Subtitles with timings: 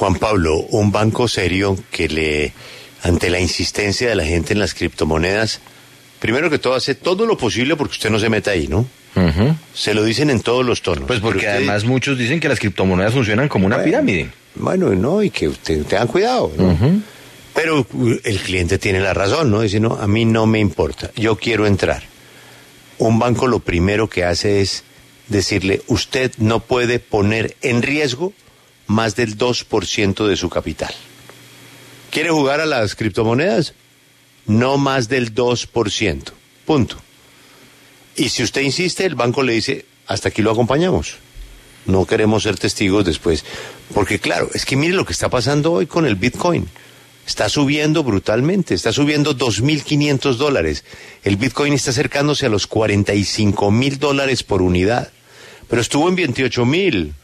[0.00, 2.54] Juan Pablo, un banco serio que le,
[3.02, 5.60] ante la insistencia de la gente en las criptomonedas,
[6.20, 8.86] primero que todo hace todo lo posible porque usted no se meta ahí, ¿no?
[9.74, 11.04] Se lo dicen en todos los tonos.
[11.06, 13.90] Pues porque usted- además muchos dicen que las criptomonedas funcionan como una Bueno.
[13.90, 14.30] pirámide.
[14.54, 16.78] Bueno, no, y que usted tengan cuidado, ¿no?
[17.52, 17.86] Pero
[18.24, 19.60] el cliente tiene la razón, ¿no?
[19.60, 22.04] Dice, no, a mí no me importa, yo quiero entrar.
[22.96, 24.82] Un banco lo primero que hace es
[25.28, 28.32] decirle, usted no puede poner en riesgo
[28.90, 30.92] más del 2% de su capital.
[32.10, 33.74] ¿Quiere jugar a las criptomonedas?
[34.46, 36.32] No más del 2%.
[36.66, 36.96] Punto.
[38.16, 41.18] Y si usted insiste, el banco le dice, hasta aquí lo acompañamos.
[41.86, 43.44] No queremos ser testigos después.
[43.94, 46.68] Porque claro, es que mire lo que está pasando hoy con el Bitcoin.
[47.24, 50.84] Está subiendo brutalmente, está subiendo 2.500 dólares.
[51.22, 55.12] El Bitcoin está acercándose a los 45 mil dólares por unidad.
[55.68, 57.14] Pero estuvo en 28 mil.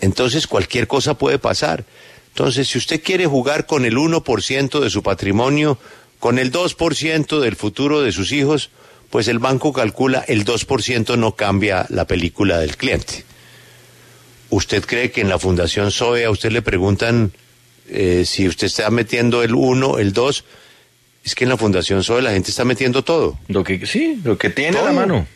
[0.00, 1.84] Entonces cualquier cosa puede pasar.
[2.28, 5.78] Entonces, si usted quiere jugar con el 1% de su patrimonio,
[6.18, 8.70] con el 2% del futuro de sus hijos,
[9.10, 13.24] pues el banco calcula el 2% no cambia la película del cliente.
[14.50, 17.32] ¿Usted cree que en la Fundación SOE a usted le preguntan
[17.88, 20.44] eh, si usted está metiendo el 1, el 2?
[21.24, 23.38] Es que en la Fundación SOE la gente está metiendo todo.
[23.48, 25.26] Lo que sí, lo que tiene a la mano.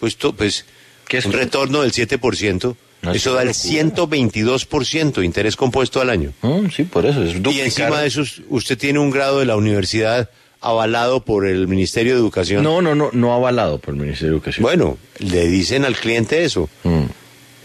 [0.00, 0.64] Pues, to- pues
[1.06, 2.18] ¿Qué es un retorno del 7%,
[2.62, 2.76] No, es
[3.12, 4.08] eso una da el locura.
[4.08, 6.32] 122% interés compuesto al año.
[6.42, 7.22] Mm, sí, por eso.
[7.22, 10.30] Es Y encima de eso, usted tiene un grado de la universidad
[10.60, 12.62] avalado por el Ministerio de Educación.
[12.62, 14.62] No, no, no, no avalado por el Ministerio de Educación.
[14.62, 16.70] Bueno, le dicen al cliente eso.
[16.84, 17.04] Mm.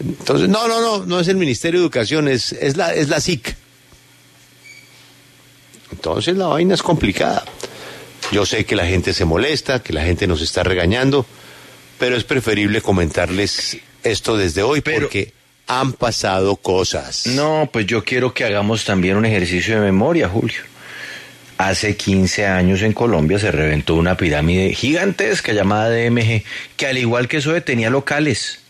[0.00, 3.20] Entonces, no, no, no, no es el Ministerio de Educación, es, es, la, es la
[3.20, 3.56] SIC.
[5.92, 7.44] Entonces la vaina es complicada.
[8.32, 11.26] Yo sé que la gente se molesta, que la gente nos está regañando,
[11.98, 15.32] pero es preferible comentarles esto desde hoy Pero- porque
[15.66, 17.26] han pasado cosas.
[17.26, 20.62] No, pues yo quiero que hagamos también un ejercicio de memoria, Julio.
[21.58, 26.42] Hace 15 años en Colombia se reventó una pirámide gigantesca llamada DMG,
[26.76, 28.60] que al igual que eso tenía locales.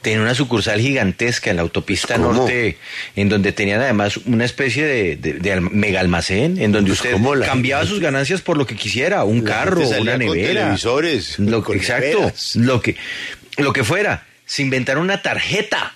[0.00, 2.32] Tenía una sucursal gigantesca en la autopista ¿Cómo?
[2.32, 2.78] norte,
[3.14, 7.34] en donde tenían además una especie de, de- mega almacén, en donde Pues, usted ¿cómo
[7.34, 10.60] la cambiaba sus ganancias por lo que quisiera, un La carro, una con nevera.
[10.62, 12.56] televisores, Lo, con exacto, neveras.
[12.56, 12.96] lo que,
[13.58, 14.26] lo que fuera.
[14.50, 15.94] Se inventaron una tarjeta.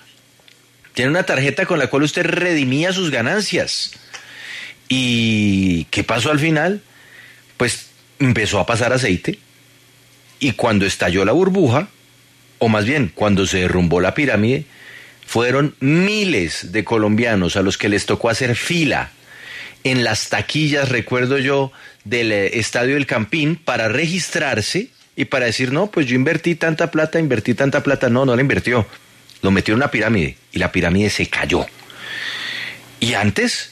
[0.93, 3.91] Tiene una tarjeta con la cual usted redimía sus ganancias.
[4.89, 6.81] ¿Y qué pasó al final?
[7.57, 7.89] Pues
[8.21, 9.41] empezó a pasar aceite
[10.39, 11.89] y cuando estalló la burbuja,
[12.61, 14.67] o más bien cuando se derrumbó la pirámide,
[15.27, 19.11] fueron miles de colombianos a los que les tocó hacer fila
[19.83, 21.73] en las taquillas, recuerdo yo,
[22.05, 26.91] del eh, Estadio del Campín para registrarse y para decir, no, pues yo invertí tanta
[26.91, 28.09] plata, invertí tanta plata.
[28.09, 28.87] No, no la invirtió.
[29.43, 31.67] Lo metió en una pirámide y la pirámide se cayó.
[32.99, 33.71] Y antes,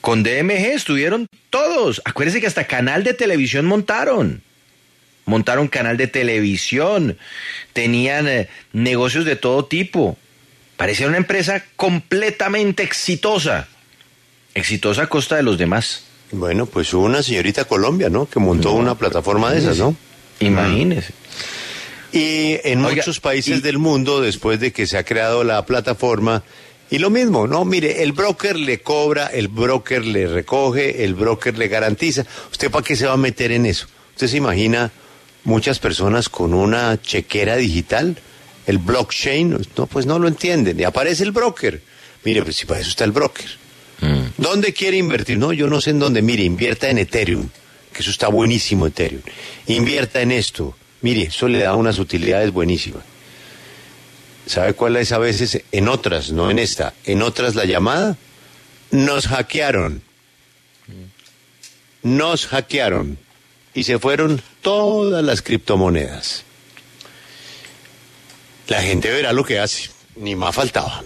[0.00, 2.02] con DMG estuvieron todos.
[2.04, 4.42] Acuérdense que hasta canal de televisión montaron.
[5.24, 7.16] Montaron canal de televisión.
[7.72, 10.16] Tenían eh, negocios de todo tipo.
[10.76, 13.66] Parecía una empresa completamente exitosa.
[14.54, 16.04] Exitosa a costa de los demás.
[16.30, 18.28] Bueno, pues hubo una señorita Colombia, ¿no?
[18.28, 19.96] Que montó una plataforma de esas, ¿no?
[20.40, 21.12] Imagínese.
[22.12, 25.64] Y en Oiga, muchos países y- del mundo, después de que se ha creado la
[25.66, 26.42] plataforma,
[26.90, 27.64] y lo mismo, ¿no?
[27.64, 32.24] Mire, el broker le cobra, el broker le recoge, el broker le garantiza.
[32.52, 33.86] ¿Usted para qué se va a meter en eso?
[34.12, 34.92] ¿Usted se imagina
[35.44, 38.16] muchas personas con una chequera digital?
[38.66, 40.78] El blockchain, no, pues no lo entienden.
[40.78, 41.80] Y aparece el broker.
[42.22, 43.46] Mire, pues si para eso está el broker.
[44.36, 45.38] ¿Dónde quiere invertir?
[45.38, 46.20] No, yo no sé en dónde.
[46.22, 47.48] Mire, invierta en Ethereum,
[47.94, 49.22] que eso está buenísimo Ethereum.
[49.66, 50.76] Invierta en esto.
[51.00, 53.04] Mire, eso le da unas utilidades buenísimas.
[54.46, 55.62] ¿Sabe cuál es a veces?
[55.72, 56.92] En otras, no en esta.
[57.04, 58.18] En otras la llamada.
[58.90, 60.02] Nos hackearon.
[62.02, 63.16] Nos hackearon.
[63.72, 66.44] Y se fueron todas las criptomonedas.
[68.68, 69.90] La gente verá lo que hace.
[70.16, 71.02] Ni más faltaba.